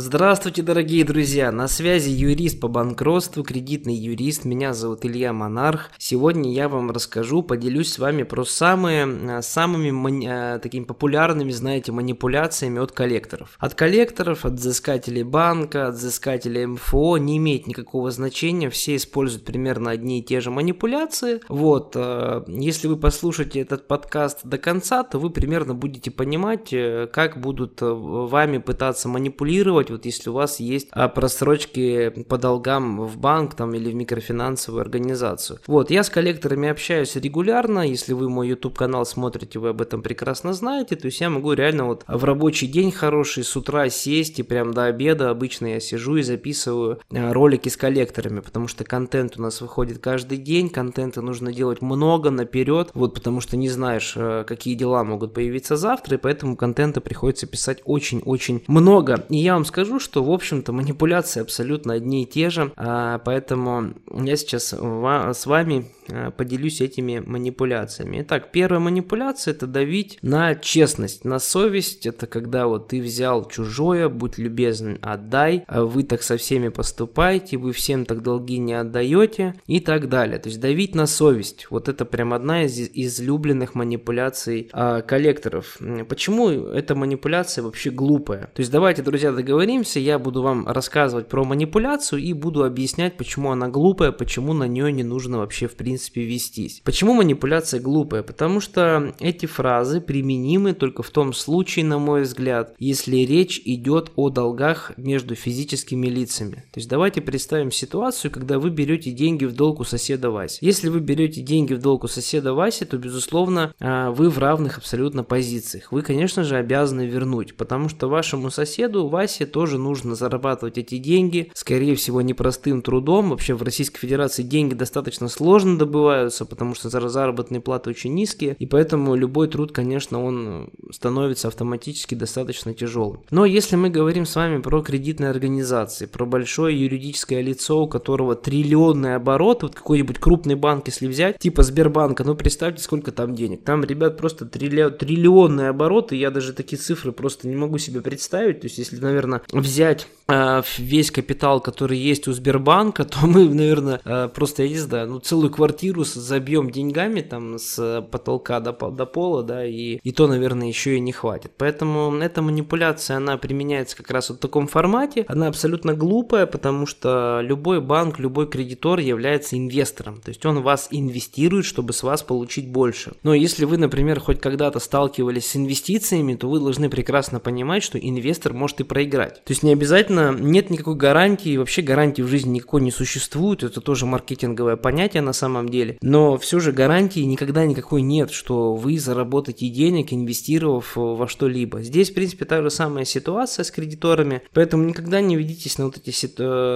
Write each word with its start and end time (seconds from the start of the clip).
Здравствуйте, 0.00 0.62
дорогие 0.62 1.04
друзья! 1.04 1.50
На 1.50 1.66
связи 1.66 2.10
юрист 2.10 2.60
по 2.60 2.68
банкротству, 2.68 3.42
кредитный 3.42 3.96
юрист. 3.96 4.44
Меня 4.44 4.72
зовут 4.72 5.04
Илья 5.04 5.32
Монарх. 5.32 5.90
Сегодня 5.98 6.52
я 6.52 6.68
вам 6.68 6.92
расскажу, 6.92 7.42
поделюсь 7.42 7.94
с 7.94 7.98
вами 7.98 8.22
про 8.22 8.44
самые, 8.44 9.08
э, 9.08 9.42
самыми 9.42 9.90
мани- 9.90 10.28
э, 10.30 10.60
такими 10.60 10.84
популярными, 10.84 11.50
знаете, 11.50 11.90
манипуляциями 11.90 12.78
от 12.80 12.92
коллекторов. 12.92 13.56
От 13.58 13.74
коллекторов, 13.74 14.44
от 14.44 14.52
взыскателей 14.52 15.24
банка, 15.24 15.88
от 15.88 15.96
взыскателей 15.96 16.66
МФО 16.66 17.16
не 17.16 17.36
имеет 17.38 17.66
никакого 17.66 18.12
значения. 18.12 18.70
Все 18.70 18.94
используют 18.94 19.44
примерно 19.44 19.90
одни 19.90 20.20
и 20.20 20.22
те 20.22 20.40
же 20.40 20.52
манипуляции. 20.52 21.40
Вот, 21.48 21.94
э, 21.96 22.44
если 22.46 22.86
вы 22.86 22.98
послушаете 22.98 23.58
этот 23.58 23.88
подкаст 23.88 24.42
до 24.44 24.58
конца, 24.58 25.02
то 25.02 25.18
вы 25.18 25.30
примерно 25.30 25.74
будете 25.74 26.12
понимать, 26.12 26.72
как 27.10 27.40
будут 27.40 27.78
вами 27.80 28.58
пытаться 28.58 29.08
манипулировать 29.08 29.87
делать, 29.88 29.90
вот 29.90 30.04
если 30.04 30.30
у 30.30 30.32
вас 30.32 30.60
есть 30.60 30.88
а, 30.92 31.08
просрочки 31.08 32.10
по 32.28 32.38
долгам 32.38 33.00
в 33.06 33.18
банк 33.18 33.54
там 33.54 33.74
или 33.74 33.90
в 33.90 33.94
микрофинансовую 33.94 34.82
организацию. 34.82 35.60
Вот, 35.66 35.90
я 35.90 36.02
с 36.02 36.10
коллекторами 36.10 36.68
общаюсь 36.68 37.16
регулярно, 37.16 37.88
если 37.88 38.12
вы 38.12 38.28
мой 38.28 38.48
YouTube 38.48 38.76
канал 38.76 39.04
смотрите, 39.06 39.58
вы 39.58 39.70
об 39.70 39.80
этом 39.80 40.02
прекрасно 40.02 40.52
знаете, 40.52 40.96
то 40.96 41.06
есть 41.06 41.20
я 41.20 41.30
могу 41.30 41.52
реально 41.52 41.86
вот 41.86 42.04
в 42.06 42.24
рабочий 42.24 42.66
день 42.66 42.92
хороший 42.92 43.44
с 43.44 43.56
утра 43.56 43.88
сесть 43.88 44.38
и 44.38 44.42
прям 44.42 44.72
до 44.72 44.84
обеда 44.84 45.30
обычно 45.30 45.66
я 45.66 45.80
сижу 45.80 46.16
и 46.16 46.22
записываю 46.22 47.00
а, 47.10 47.32
ролики 47.32 47.68
с 47.68 47.76
коллекторами, 47.76 48.40
потому 48.40 48.68
что 48.68 48.84
контент 48.84 49.38
у 49.38 49.42
нас 49.42 49.60
выходит 49.60 49.98
каждый 49.98 50.38
день, 50.38 50.68
контента 50.68 51.22
нужно 51.22 51.52
делать 51.52 51.82
много 51.82 52.30
наперед, 52.30 52.90
вот 52.94 53.14
потому 53.14 53.40
что 53.40 53.56
не 53.56 53.68
знаешь, 53.68 54.14
а, 54.16 54.44
какие 54.44 54.74
дела 54.74 55.04
могут 55.04 55.34
появиться 55.34 55.76
завтра, 55.76 56.16
и 56.16 56.20
поэтому 56.20 56.56
контента 56.56 57.00
приходится 57.00 57.46
писать 57.46 57.80
очень-очень 57.84 58.62
много. 58.66 59.24
И 59.28 59.38
я 59.38 59.54
вам 59.54 59.64
скажу, 59.64 59.77
что, 59.98 60.22
в 60.22 60.30
общем-то, 60.30 60.72
манипуляции 60.72 61.40
абсолютно 61.40 61.94
одни 61.94 62.22
и 62.22 62.26
те 62.26 62.50
же, 62.50 62.72
а, 62.76 63.18
поэтому 63.18 63.94
я 64.12 64.36
сейчас 64.36 64.72
с 64.72 65.46
вами 65.46 65.86
а, 66.10 66.30
поделюсь 66.30 66.80
этими 66.80 67.22
манипуляциями. 67.24 68.22
Итак, 68.22 68.50
первая 68.52 68.80
манипуляция– 68.80 69.52
это 69.54 69.66
давить 69.66 70.18
на 70.22 70.54
честность, 70.54 71.24
на 71.24 71.38
совесть. 71.38 72.06
Это 72.06 72.26
когда 72.26 72.66
вот 72.66 72.88
ты 72.88 73.00
взял 73.00 73.46
чужое, 73.48 74.08
будь 74.08 74.38
любезен, 74.38 74.98
отдай, 75.02 75.64
а 75.66 75.84
вы 75.84 76.02
так 76.02 76.22
со 76.22 76.36
всеми 76.36 76.68
поступаете, 76.68 77.56
вы 77.56 77.72
всем 77.72 78.04
так 78.04 78.22
долги 78.22 78.58
не 78.58 78.74
отдаете 78.74 79.54
и 79.66 79.80
так 79.80 80.08
далее. 80.08 80.38
То 80.38 80.48
есть 80.48 80.60
давить 80.60 80.94
на 80.94 81.06
совесть. 81.06 81.66
Вот 81.70 81.88
это 81.88 82.04
прям 82.04 82.32
одна 82.32 82.64
из 82.64 82.78
излюбленных 82.78 83.74
манипуляций 83.74 84.70
коллекторов. 85.06 85.78
Почему 86.08 86.50
эта 86.50 86.94
манипуляция 86.94 87.62
вообще 87.62 87.90
глупая? 87.90 88.50
То 88.54 88.60
есть 88.60 88.72
давайте, 88.72 89.02
друзья, 89.02 89.32
договоримся 89.32 89.67
договоримся, 89.68 90.00
я 90.00 90.18
буду 90.18 90.42
вам 90.42 90.66
рассказывать 90.66 91.28
про 91.28 91.44
манипуляцию 91.44 92.22
и 92.22 92.32
буду 92.32 92.64
объяснять, 92.64 93.18
почему 93.18 93.50
она 93.50 93.68
глупая, 93.68 94.12
почему 94.12 94.54
на 94.54 94.64
нее 94.64 94.90
не 94.92 95.02
нужно 95.02 95.38
вообще 95.38 95.66
в 95.66 95.76
принципе 95.76 96.24
вестись. 96.24 96.80
Почему 96.84 97.12
манипуляция 97.12 97.80
глупая? 97.80 98.22
Потому 98.22 98.60
что 98.60 99.12
эти 99.20 99.44
фразы 99.44 100.00
применимы 100.00 100.72
только 100.72 101.02
в 101.02 101.10
том 101.10 101.34
случае, 101.34 101.84
на 101.84 101.98
мой 101.98 102.22
взгляд, 102.22 102.74
если 102.78 103.18
речь 103.18 103.60
идет 103.64 104.10
о 104.16 104.30
долгах 104.30 104.92
между 104.96 105.34
физическими 105.34 106.06
лицами. 106.06 106.64
То 106.72 106.80
есть 106.80 106.88
давайте 106.88 107.20
представим 107.20 107.70
ситуацию, 107.70 108.30
когда 108.30 108.58
вы 108.58 108.70
берете 108.70 109.10
деньги 109.10 109.44
в 109.44 109.54
долг 109.54 109.80
у 109.80 109.84
соседа 109.84 110.30
Васи. 110.30 110.64
Если 110.64 110.88
вы 110.88 111.00
берете 111.00 111.42
деньги 111.42 111.74
в 111.74 111.80
долг 111.80 112.04
у 112.04 112.08
соседа 112.08 112.54
Васи, 112.54 112.86
то 112.86 112.96
безусловно 112.96 113.74
а, 113.80 114.10
вы 114.12 114.30
в 114.30 114.38
равных 114.38 114.78
абсолютно 114.78 115.24
позициях. 115.24 115.92
Вы, 115.92 116.02
конечно 116.02 116.42
же, 116.42 116.56
обязаны 116.56 117.06
вернуть, 117.06 117.54
потому 117.56 117.88
что 117.90 118.08
вашему 118.08 118.50
соседу 118.50 119.08
Васе 119.08 119.46
тоже 119.58 119.76
нужно 119.76 120.14
зарабатывать 120.14 120.78
эти 120.78 120.98
деньги, 120.98 121.50
скорее 121.52 121.96
всего, 121.96 122.20
непростым 122.22 122.80
трудом. 122.80 123.30
Вообще 123.30 123.54
в 123.54 123.62
Российской 123.64 123.98
Федерации 123.98 124.44
деньги 124.44 124.74
достаточно 124.74 125.26
сложно 125.26 125.76
добываются, 125.76 126.44
потому 126.44 126.76
что 126.76 126.88
заработные 126.90 127.60
платы 127.60 127.90
очень 127.90 128.14
низкие, 128.14 128.54
и 128.60 128.66
поэтому 128.66 129.16
любой 129.16 129.48
труд, 129.48 129.72
конечно, 129.72 130.24
он 130.24 130.70
становится 130.92 131.48
автоматически 131.48 132.14
достаточно 132.14 132.72
тяжелым. 132.72 133.24
Но 133.32 133.44
если 133.44 133.74
мы 133.74 133.90
говорим 133.90 134.26
с 134.26 134.36
вами 134.36 134.62
про 134.62 134.80
кредитные 134.80 135.30
организации, 135.30 136.06
про 136.06 136.24
большое 136.24 136.80
юридическое 136.80 137.40
лицо, 137.40 137.82
у 137.82 137.88
которого 137.88 138.36
триллионный 138.36 139.16
оборот, 139.16 139.64
вот 139.64 139.74
какой-нибудь 139.74 140.20
крупный 140.20 140.54
банк, 140.54 140.86
если 140.86 141.08
взять, 141.08 141.40
типа 141.40 141.64
Сбербанка, 141.64 142.22
ну 142.22 142.36
представьте, 142.36 142.80
сколько 142.80 143.10
там 143.10 143.34
денег. 143.34 143.64
Там, 143.64 143.82
ребят, 143.82 144.18
просто 144.18 144.46
трилли... 144.46 144.88
триллионные 144.90 145.70
обороты, 145.70 146.14
я 146.14 146.30
даже 146.30 146.52
такие 146.52 146.78
цифры 146.78 147.10
просто 147.10 147.48
не 147.48 147.56
могу 147.56 147.78
себе 147.78 148.02
представить. 148.02 148.60
То 148.60 148.66
есть, 148.68 148.78
если, 148.78 149.00
наверное, 149.00 149.40
взять 149.52 150.06
э, 150.28 150.62
весь 150.78 151.10
капитал, 151.10 151.60
который 151.60 151.98
есть 151.98 152.28
у 152.28 152.32
Сбербанка, 152.32 153.04
то 153.04 153.26
мы, 153.26 153.48
наверное, 153.48 154.00
э, 154.04 154.28
просто, 154.28 154.64
я 154.64 154.68
не 154.68 154.78
знаю, 154.78 155.08
ну, 155.08 155.18
целую 155.18 155.50
квартиру 155.50 156.04
забьем 156.04 156.70
деньгами 156.70 157.20
там 157.20 157.58
с 157.58 158.06
потолка 158.10 158.60
до, 158.60 158.72
до 158.72 159.06
пола, 159.06 159.42
да, 159.42 159.64
и, 159.64 159.98
и 160.02 160.12
то, 160.12 160.26
наверное, 160.26 160.68
еще 160.68 160.96
и 160.96 161.00
не 161.00 161.12
хватит. 161.12 161.52
Поэтому 161.56 162.14
эта 162.18 162.42
манипуляция, 162.42 163.16
она 163.16 163.36
применяется 163.36 163.96
как 163.96 164.10
раз 164.10 164.30
вот 164.30 164.38
в 164.38 164.40
таком 164.40 164.66
формате. 164.66 165.24
Она 165.28 165.48
абсолютно 165.48 165.94
глупая, 165.94 166.46
потому 166.46 166.86
что 166.86 167.40
любой 167.42 167.80
банк, 167.80 168.18
любой 168.18 168.48
кредитор 168.48 168.98
является 168.98 169.56
инвестором. 169.56 170.20
То 170.20 170.30
есть 170.30 170.44
он 170.44 170.62
вас 170.62 170.88
инвестирует, 170.90 171.64
чтобы 171.64 171.92
с 171.92 172.02
вас 172.02 172.22
получить 172.22 172.70
больше. 172.70 173.12
Но 173.22 173.34
если 173.34 173.64
вы, 173.64 173.78
например, 173.78 174.20
хоть 174.20 174.40
когда-то 174.40 174.78
сталкивались 174.80 175.46
с 175.46 175.56
инвестициями, 175.56 176.34
то 176.34 176.48
вы 176.48 176.60
должны 176.60 176.90
прекрасно 176.90 177.40
понимать, 177.40 177.82
что 177.82 177.98
инвестор 177.98 178.52
может 178.52 178.80
и 178.80 178.84
проиграть 178.84 179.27
играть. 179.28 179.44
То 179.44 179.52
есть 179.52 179.62
не 179.62 179.72
обязательно, 179.72 180.34
нет 180.38 180.70
никакой 180.70 180.94
гарантии, 180.94 181.56
вообще 181.56 181.82
гарантии 181.82 182.22
в 182.22 182.28
жизни 182.28 182.56
никакой 182.56 182.80
не 182.80 182.90
существует, 182.90 183.62
это 183.62 183.80
тоже 183.80 184.06
маркетинговое 184.06 184.76
понятие 184.76 185.22
на 185.22 185.32
самом 185.32 185.68
деле, 185.68 185.98
но 186.02 186.38
все 186.38 186.60
же 186.60 186.72
гарантии 186.72 187.20
никогда 187.20 187.64
никакой 187.64 188.02
нет, 188.02 188.30
что 188.30 188.74
вы 188.74 188.98
заработаете 188.98 189.68
денег, 189.68 190.12
инвестировав 190.12 190.96
во 190.96 191.28
что-либо. 191.28 191.82
Здесь, 191.82 192.10
в 192.10 192.14
принципе, 192.14 192.44
та 192.44 192.62
же 192.62 192.70
самая 192.70 193.04
ситуация 193.04 193.64
с 193.64 193.70
кредиторами, 193.70 194.42
поэтому 194.52 194.84
никогда 194.84 195.20
не 195.20 195.36
ведитесь 195.36 195.78
на 195.78 195.86
вот 195.86 195.96
эти 195.96 196.08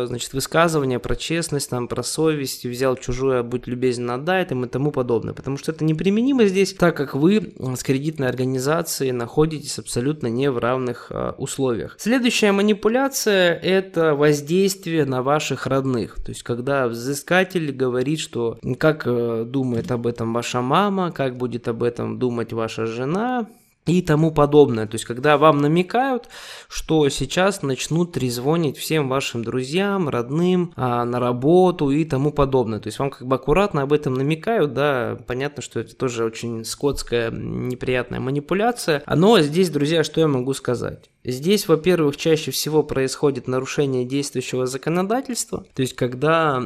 значит, 0.07 0.33
высказывания 0.33 0.99
про 0.99 1.17
честность, 1.17 1.71
там, 1.71 1.89
про 1.89 2.03
совесть, 2.03 2.65
взял 2.65 2.97
чужое, 2.97 3.43
будь 3.43 3.67
любезен, 3.67 4.11
отдай 4.11 4.45
там 4.45 4.65
и 4.65 4.69
тому 4.69 4.91
подобное, 4.91 5.35
потому 5.35 5.57
что 5.57 5.73
это 5.73 5.85
неприменимо 5.85 6.47
здесь, 6.47 6.75
так 6.75 6.97
как 6.97 7.15
вы 7.15 7.55
с 7.59 7.83
кредитной 7.83 8.29
организацией 8.29 9.12
находитесь 9.12 9.79
абсолютно 9.79 10.27
не 10.27 10.51
в 10.51 10.59
равных 10.59 11.07
а, 11.11 11.35
условиях. 11.39 11.97
Следующий 11.99 12.42
Следующая 12.43 12.57
манипуляция– 12.57 13.55
это 13.63 14.17
воздействие 14.17 15.05
на 15.05 15.23
ваших 15.23 15.69
родных. 15.69 16.17
То 16.17 16.31
есть, 16.33 16.43
когда 16.43 16.89
взыскатель 16.89 17.71
говорит, 17.71 18.19
что 18.19 18.59
как 18.81 19.05
э, 19.07 19.45
думает 19.47 19.93
об 19.93 20.09
этом 20.09 20.33
ваша 20.33 20.61
мама, 20.61 21.13
как 21.13 21.37
будет 21.37 21.69
об 21.69 21.85
этом 21.85 22.19
думать 22.19 22.53
ваша 22.53 22.87
жена, 22.87 23.47
и 23.87 24.00
тому 24.00 24.31
подобное. 24.31 24.87
То 24.87 24.94
есть, 24.94 25.04
когда 25.04 25.37
вам 25.38 25.60
намекают, 25.60 26.28
что 26.69 27.09
сейчас 27.09 27.62
начнут 27.62 28.12
трезвонить 28.12 28.78
всем 28.78 29.09
вашим 29.09 29.44
друзьям, 29.44 30.09
родным, 30.09 30.72
а, 30.76 31.04
на 31.04 31.19
работу 31.19 31.91
и 31.91 32.04
тому 32.04 32.32
подобное. 32.32 32.78
То 32.78 32.88
есть, 32.88 32.98
вам 32.98 33.10
как 33.10 33.26
бы 33.26 33.37
аккуратно 33.37 33.82
об 33.82 33.93
этом 33.93 34.15
намекают, 34.15 34.72
да, 34.72 35.19
понятно, 35.26 35.62
что 35.62 35.81
это 35.81 35.97
тоже 35.97 36.25
очень 36.25 36.65
скотская 36.65 37.31
неприятная 37.31 38.20
манипуляция. 38.20 39.03
Но 39.06 39.41
здесь, 39.41 39.70
друзья, 39.70 40.04
что 40.04 40.20
я 40.20 40.28
могу 40.28 40.54
сказать? 40.54 41.10
Здесь, 41.25 41.69
во-первых, 41.69 42.16
чаще 42.16 42.50
всего 42.50 42.82
происходит 42.82 43.47
нарушение 43.47 44.04
действующего 44.04 44.66
законодательства, 44.66 45.64
то 45.75 45.82
есть 45.82 45.94
когда 45.94 46.62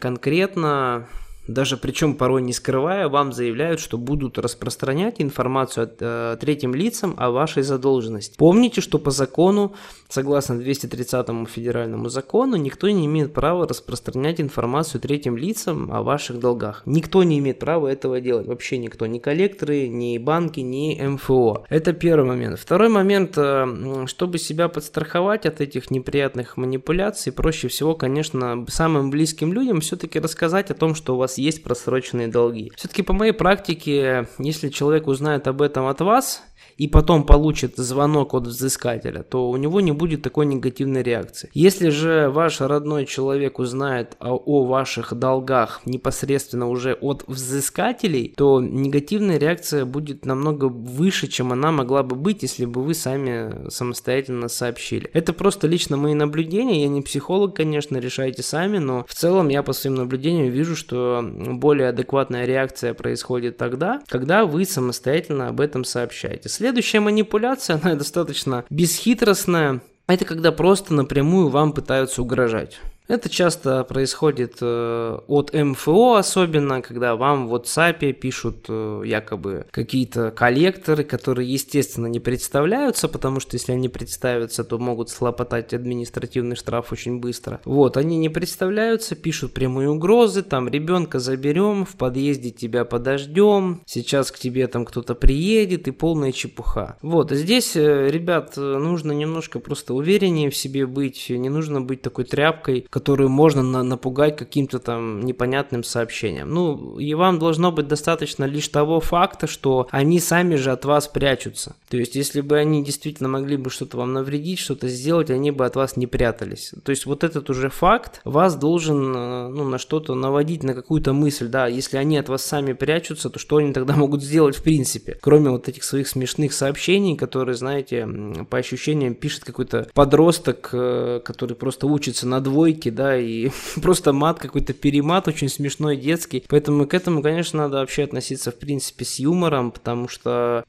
конкретно 0.00 1.06
даже 1.48 1.78
причем 1.78 2.14
порой 2.14 2.42
не 2.42 2.52
скрывая, 2.52 3.08
вам 3.08 3.32
заявляют, 3.32 3.80
что 3.80 3.96
будут 3.96 4.38
распространять 4.38 5.20
информацию 5.20 5.84
от, 5.84 5.96
э, 6.00 6.36
третьим 6.38 6.74
лицам 6.74 7.14
о 7.16 7.30
вашей 7.30 7.62
задолженности. 7.62 8.36
Помните, 8.36 8.82
что 8.82 8.98
по 8.98 9.10
закону, 9.10 9.74
согласно 10.08 10.58
230 10.58 11.46
федеральному 11.46 12.10
закону, 12.10 12.56
никто 12.56 12.88
не 12.90 13.06
имеет 13.06 13.32
права 13.32 13.66
распространять 13.66 14.40
информацию 14.40 15.00
третьим 15.00 15.38
лицам 15.38 15.90
о 15.90 16.02
ваших 16.02 16.38
долгах. 16.38 16.82
Никто 16.84 17.22
не 17.22 17.38
имеет 17.38 17.58
права 17.58 17.88
этого 17.88 18.20
делать, 18.20 18.46
вообще 18.46 18.76
никто, 18.76 19.06
ни 19.06 19.18
коллекторы, 19.18 19.88
ни 19.88 20.18
банки, 20.18 20.60
ни 20.60 21.00
МФО. 21.00 21.64
Это 21.70 21.94
первый 21.94 22.26
момент. 22.26 22.58
Второй 22.58 22.90
момент, 22.90 23.38
э, 23.38 24.04
чтобы 24.06 24.38
себя 24.38 24.68
подстраховать 24.68 25.46
от 25.46 25.62
этих 25.62 25.90
неприятных 25.90 26.58
манипуляций, 26.58 27.32
проще 27.32 27.68
всего, 27.68 27.94
конечно, 27.94 28.66
самым 28.68 29.10
близким 29.10 29.54
людям 29.54 29.80
все-таки 29.80 30.20
рассказать 30.20 30.70
о 30.70 30.74
том, 30.74 30.94
что 30.94 31.14
у 31.14 31.18
вас 31.18 31.37
есть 31.38 31.62
просроченные 31.62 32.28
долги. 32.28 32.72
Все-таки 32.76 33.02
по 33.02 33.12
моей 33.12 33.32
практике, 33.32 34.28
если 34.38 34.68
человек 34.68 35.06
узнает 35.06 35.46
об 35.46 35.62
этом 35.62 35.86
от 35.86 36.00
вас, 36.00 36.42
и 36.78 36.86
потом 36.86 37.24
получит 37.24 37.76
звонок 37.76 38.34
от 38.34 38.46
взыскателя, 38.46 39.22
то 39.22 39.50
у 39.50 39.56
него 39.56 39.80
не 39.80 39.92
будет 39.92 40.22
такой 40.22 40.46
негативной 40.46 41.02
реакции. 41.02 41.50
Если 41.52 41.90
же 41.90 42.30
ваш 42.30 42.60
родной 42.60 43.04
человек 43.04 43.58
узнает 43.58 44.16
о, 44.20 44.36
о 44.36 44.64
ваших 44.64 45.12
долгах 45.14 45.80
непосредственно 45.84 46.68
уже 46.68 46.94
от 46.94 47.24
взыскателей, 47.26 48.32
то 48.36 48.60
негативная 48.62 49.38
реакция 49.38 49.84
будет 49.84 50.24
намного 50.24 50.66
выше, 50.66 51.26
чем 51.26 51.52
она 51.52 51.72
могла 51.72 52.04
бы 52.04 52.14
быть, 52.14 52.42
если 52.42 52.64
бы 52.64 52.82
вы 52.82 52.94
сами 52.94 53.68
самостоятельно 53.68 54.48
сообщили. 54.48 55.10
Это 55.12 55.32
просто 55.32 55.66
лично 55.66 55.96
мои 55.96 56.14
наблюдения, 56.14 56.82
я 56.82 56.88
не 56.88 57.02
психолог, 57.02 57.56
конечно, 57.56 57.96
решайте 57.96 58.42
сами, 58.44 58.78
но 58.78 59.04
в 59.08 59.14
целом 59.14 59.48
я 59.48 59.64
по 59.64 59.72
своим 59.72 59.96
наблюдениям 59.96 60.50
вижу, 60.52 60.76
что 60.76 61.24
более 61.24 61.88
адекватная 61.88 62.44
реакция 62.44 62.94
происходит 62.94 63.56
тогда, 63.56 64.00
когда 64.06 64.46
вы 64.46 64.64
самостоятельно 64.64 65.48
об 65.48 65.60
этом 65.60 65.82
сообщаете. 65.82 66.48
Следующая 66.68 67.00
манипуляция, 67.00 67.80
она 67.82 67.94
достаточно 67.94 68.62
бесхитростная, 68.68 69.80
это 70.06 70.26
когда 70.26 70.52
просто 70.52 70.92
напрямую 70.92 71.48
вам 71.48 71.72
пытаются 71.72 72.20
угрожать. 72.20 72.78
Это 73.08 73.30
часто 73.30 73.84
происходит 73.84 74.58
э, 74.60 75.18
от 75.26 75.54
МФО 75.54 76.16
особенно, 76.16 76.82
когда 76.82 77.16
вам 77.16 77.48
в 77.48 77.54
WhatsApp 77.54 78.12
пишут 78.12 78.66
э, 78.68 79.02
якобы 79.06 79.64
какие-то 79.70 80.30
коллекторы, 80.30 81.04
которые, 81.04 81.50
естественно, 81.50 82.06
не 82.06 82.20
представляются, 82.20 83.08
потому 83.08 83.40
что 83.40 83.56
если 83.56 83.72
они 83.72 83.88
представятся, 83.88 84.62
то 84.62 84.78
могут 84.78 85.08
слопотать 85.08 85.72
административный 85.72 86.54
штраф 86.54 86.92
очень 86.92 87.18
быстро. 87.18 87.62
Вот, 87.64 87.96
они 87.96 88.18
не 88.18 88.28
представляются, 88.28 89.14
пишут 89.14 89.54
прямые 89.54 89.88
угрозы, 89.88 90.42
там, 90.42 90.68
ребенка 90.68 91.18
заберем, 91.18 91.86
в 91.86 91.96
подъезде 91.96 92.50
тебя 92.50 92.84
подождем, 92.84 93.80
сейчас 93.86 94.30
к 94.30 94.38
тебе 94.38 94.66
там 94.66 94.84
кто-то 94.84 95.14
приедет 95.14 95.88
и 95.88 95.92
полная 95.92 96.32
чепуха. 96.32 96.98
Вот, 97.00 97.30
здесь, 97.30 97.74
э, 97.74 98.08
ребят, 98.10 98.58
нужно 98.58 99.12
немножко 99.12 99.60
просто 99.60 99.94
увереннее 99.94 100.50
в 100.50 100.56
себе 100.56 100.86
быть, 100.86 101.30
не 101.30 101.48
нужно 101.48 101.80
быть 101.80 102.02
такой 102.02 102.24
тряпкой, 102.24 102.86
которую 102.98 103.28
можно 103.28 103.62
на 103.62 103.84
напугать 103.84 104.36
каким-то 104.36 104.80
там 104.80 105.20
непонятным 105.20 105.84
сообщением. 105.84 106.52
Ну, 106.52 106.98
и 106.98 107.14
вам 107.14 107.38
должно 107.38 107.70
быть 107.70 107.86
достаточно 107.86 108.44
лишь 108.44 108.66
того 108.66 108.98
факта, 108.98 109.46
что 109.46 109.86
они 109.92 110.18
сами 110.18 110.56
же 110.56 110.72
от 110.72 110.84
вас 110.84 111.06
прячутся. 111.06 111.76
То 111.88 111.96
есть, 111.96 112.16
если 112.16 112.40
бы 112.40 112.58
они 112.58 112.82
действительно 112.82 113.28
могли 113.28 113.56
бы 113.56 113.70
что-то 113.70 113.98
вам 113.98 114.14
навредить, 114.14 114.58
что-то 114.58 114.88
сделать, 114.88 115.30
они 115.30 115.52
бы 115.52 115.64
от 115.64 115.76
вас 115.76 115.96
не 115.96 116.08
прятались. 116.08 116.74
То 116.82 116.90
есть, 116.90 117.06
вот 117.06 117.22
этот 117.22 117.48
уже 117.50 117.68
факт 117.68 118.20
вас 118.24 118.56
должен 118.56 119.14
э, 119.14 119.48
ну, 119.48 119.62
на 119.68 119.78
что-то 119.78 120.16
наводить, 120.16 120.64
на 120.64 120.74
какую-то 120.74 121.12
мысль. 121.12 121.46
Да, 121.46 121.68
если 121.68 121.98
они 121.98 122.18
от 122.18 122.28
вас 122.28 122.44
сами 122.44 122.72
прячутся, 122.72 123.30
то 123.30 123.38
что 123.38 123.58
они 123.58 123.72
тогда 123.72 123.94
могут 123.96 124.24
сделать 124.24 124.56
в 124.56 124.64
принципе? 124.64 125.16
Кроме 125.20 125.50
вот 125.50 125.68
этих 125.68 125.84
своих 125.84 126.08
смешных 126.08 126.52
сообщений, 126.52 127.16
которые, 127.16 127.54
знаете, 127.54 128.08
по 128.50 128.58
ощущениям 128.58 129.14
пишет 129.14 129.44
какой-то 129.44 129.86
подросток, 129.94 130.70
э, 130.72 131.20
который 131.24 131.54
просто 131.54 131.86
учится 131.86 132.26
на 132.26 132.40
двойке, 132.40 132.87
шутки, 132.88 132.90
да, 132.90 133.16
и 133.16 133.50
просто 133.82 134.12
мат 134.12 134.38
какой-то 134.38 134.72
перемат 134.72 135.28
очень 135.28 135.48
смешной, 135.48 135.96
детский. 135.96 136.44
Поэтому 136.48 136.86
к 136.86 136.94
этому, 136.94 137.22
конечно, 137.22 137.60
надо 137.60 137.78
вообще 137.78 138.04
относиться, 138.04 138.50
в 138.50 138.58
принципе, 138.58 139.04
с 139.04 139.18
юмором, 139.18 139.70
потому 139.70 140.08
что 140.08 140.64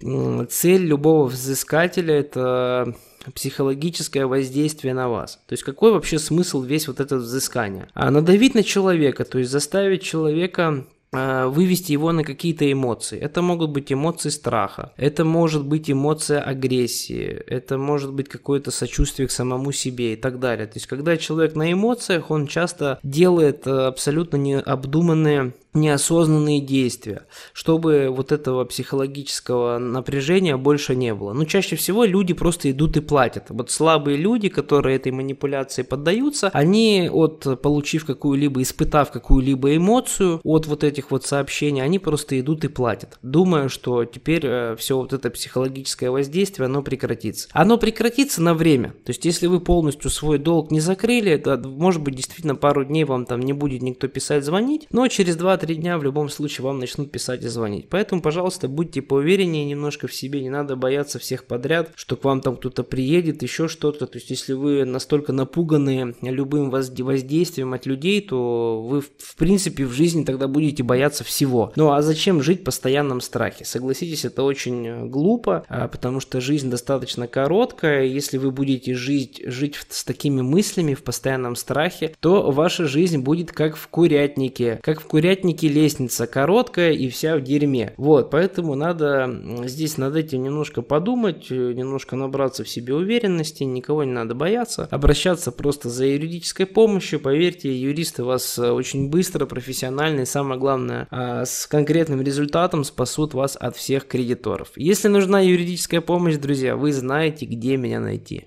цель 0.50 0.86
любого 0.86 1.28
взыскателя 1.28 2.16
это 2.16 2.96
психологическое 3.36 4.26
воздействие 4.26 4.94
на 4.94 5.10
вас. 5.10 5.40
То 5.48 5.54
есть 5.54 5.64
какой 5.64 5.92
вообще 5.92 6.20
смысл 6.20 6.62
весь 6.64 6.88
вот 6.88 7.00
это 7.00 7.18
взыскание? 7.18 7.88
А 7.94 8.12
надавить 8.12 8.56
на 8.56 8.64
человека, 8.64 9.26
то 9.26 9.40
есть 9.40 9.52
заставить 9.52 10.04
человека 10.04 10.86
вывести 11.12 11.92
его 11.92 12.12
на 12.12 12.24
какие-то 12.24 12.72
эмоции. 12.72 13.20
Это 13.20 13.42
могут 13.42 13.72
быть 13.72 13.92
эмоции 13.92 14.30
страха, 14.30 14.94
это 14.96 15.26
может 15.26 15.66
быть 15.66 15.90
эмоция 15.90 16.40
агрессии, 16.40 17.26
это 17.48 17.78
может 17.78 18.14
быть 18.14 18.30
какое-то 18.30 18.70
сочувствие 18.72 19.28
к 19.28 19.32
самому 19.32 19.72
себе 19.72 20.14
и 20.14 20.16
так 20.16 20.40
далее. 20.40 20.68
То 20.68 20.74
есть, 20.76 20.88
когда 20.88 21.18
человек 21.18 21.56
на 21.56 21.72
эмоциях, 21.72 22.30
он 22.30 22.46
часто 22.48 23.00
делает 23.02 23.66
э, 23.66 23.72
абсолютно 23.72 24.38
необдуманные 24.38 25.54
неосознанные 25.74 26.62
действия, 26.62 27.26
чтобы 27.54 28.10
вот 28.10 28.32
этого 28.32 28.66
психологического 28.66 29.78
напряжения 29.78 30.58
больше 30.58 30.96
не 30.96 31.14
было. 31.14 31.34
Но 31.34 31.46
чаще 31.46 31.76
всего 31.76 32.06
люди 32.06 32.34
просто 32.34 32.72
идут 32.72 32.98
и 32.98 33.02
платят. 33.02 33.46
Вот 33.50 33.70
слабые 33.70 34.18
люди, 34.18 34.50
которые 34.50 34.96
этой 34.96 35.12
манипуляции 35.12 35.84
поддаются, 35.84 36.50
они 36.54 37.10
от 37.12 37.62
получив 37.62 38.06
какую-либо, 38.06 38.62
испытав 38.62 39.12
какую-либо 39.12 39.76
эмоцию 39.76 40.42
от 40.44 40.66
вот 40.66 40.84
этих 40.84 41.12
вот 41.12 41.26
сообщений, 41.26 41.84
они 41.84 42.00
просто 42.00 42.40
идут 42.40 42.64
и 42.66 42.68
платят, 42.68 43.20
думая, 43.22 43.70
что 43.70 44.06
теперь 44.06 44.42
э, 44.44 44.76
все 44.78 44.98
вот 44.98 45.14
это 45.14 45.30
психологическое 45.30 46.10
воздействие, 46.10 46.66
оно 46.66 46.82
прекратится. 46.82 47.48
Оно 47.52 47.78
прекратится 47.78 48.42
на 48.42 48.54
время. 48.54 48.90
То 49.06 49.12
есть, 49.12 49.26
если 49.26 49.48
вы 49.48 49.60
полностью 49.60 50.10
свой 50.10 50.40
долг 50.40 50.72
не 50.72 50.80
закрыли, 50.80 51.32
это 51.32 51.58
может 51.58 52.02
быть 52.02 52.16
действительно 52.16 52.56
пару 52.56 52.84
дней 52.84 53.04
вам 53.04 53.26
там 53.26 53.40
не 53.40 53.54
будет 53.54 53.82
никто 53.82 54.08
писать, 54.08 54.44
звонить, 54.44 54.88
но 54.92 55.08
через 55.08 55.36
2 55.36 55.59
2-3 55.60 55.76
дня 55.76 55.98
в 55.98 56.04
любом 56.04 56.30
случае 56.30 56.66
вам 56.66 56.80
начнут 56.80 57.12
писать 57.12 57.44
и 57.44 57.48
звонить. 57.48 57.88
Поэтому, 57.90 58.22
пожалуйста, 58.22 58.68
будьте 58.68 59.02
поувереннее 59.02 59.66
немножко 59.66 60.08
в 60.08 60.14
себе, 60.14 60.42
не 60.42 60.50
надо 60.50 60.76
бояться 60.76 61.20
всех 61.20 61.46
подряд, 61.46 61.92
что 61.96 62.16
к 62.16 62.24
вам 62.24 62.42
там 62.42 62.56
кто-то 62.56 62.84
приедет, 62.84 63.44
еще 63.44 63.68
что-то. 63.68 64.08
То 64.08 64.18
есть, 64.18 64.30
если 64.30 64.54
вы 64.54 64.86
настолько 64.86 65.34
напуганы 65.34 66.16
любым 66.22 66.70
воздействием 66.70 67.74
от 67.74 67.86
людей, 67.86 68.22
то 68.22 68.82
вы, 68.82 69.02
в 69.02 69.36
принципе, 69.38 69.86
в 69.86 69.92
жизни 69.92 70.24
тогда 70.24 70.48
будете 70.48 70.84
бояться 70.84 71.24
всего. 71.24 71.74
Ну, 71.76 71.92
а 71.92 72.02
зачем 72.02 72.42
жить 72.42 72.62
в 72.62 72.64
постоянном 72.64 73.22
страхе? 73.22 73.66
Согласитесь, 73.66 74.26
это 74.26 74.44
очень 74.44 75.10
глупо, 75.10 75.66
а, 75.68 75.88
потому 75.88 76.20
что 76.20 76.42
жизнь 76.42 76.70
достаточно 76.70 77.28
короткая. 77.28 78.06
Если 78.06 78.38
вы 78.38 78.52
будете 78.52 78.94
жить, 78.94 79.42
жить 79.46 79.80
с 79.90 80.04
такими 80.04 80.42
мыслями 80.42 80.94
в 80.94 81.04
постоянном 81.04 81.56
страхе, 81.56 82.14
то 82.20 82.52
ваша 82.52 82.86
жизнь 82.86 83.20
будет 83.20 83.52
как 83.52 83.76
в 83.76 83.88
курятнике. 83.88 84.80
Как 84.82 85.02
в 85.02 85.06
курятнике 85.06 85.49
техники 85.50 85.66
лестница 85.74 86.28
короткая 86.28 86.92
и 86.92 87.10
вся 87.10 87.38
в 87.38 87.42
дерьме. 87.42 87.94
Вот, 87.98 88.30
поэтому 88.30 88.76
надо 88.76 89.30
здесь 89.66 89.98
над 89.98 90.16
этим 90.16 90.44
немножко 90.44 90.82
подумать, 90.82 91.48
э, 91.50 91.74
немножко 91.74 92.16
набраться 92.16 92.64
в 92.64 92.70
себе 92.70 92.94
уверенности, 92.94 93.64
никого 93.64 94.04
не 94.04 94.12
надо 94.12 94.36
бояться, 94.36 94.88
обращаться 94.92 95.52
просто 95.52 95.90
за 95.90 96.06
юридической 96.06 96.66
помощью. 96.66 97.20
Поверьте, 97.20 97.76
юристы 97.76 98.24
вас 98.24 98.60
э, 98.60 98.70
очень 98.72 99.10
быстро, 99.10 99.46
профессионально 99.46 100.22
и 100.22 100.26
самое 100.26 100.60
главное, 100.60 101.08
а, 101.10 101.46
с 101.46 101.66
конкретным 101.68 102.22
результатом 102.22 102.84
спасут 102.84 103.34
вас 103.34 103.58
от 103.60 103.76
всех 103.76 104.08
кредиторов. 104.08 104.72
Если 104.76 105.08
нужна 105.08 105.40
юридическая 105.40 106.02
помощь, 106.02 106.36
друзья, 106.36 106.76
вы 106.76 106.92
знаете, 106.94 107.46
где 107.46 107.78
меня 107.78 108.00
найти. 108.00 108.46